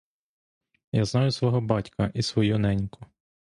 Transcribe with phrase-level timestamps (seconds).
[0.91, 3.05] Я знаю свого батька і свою неньку.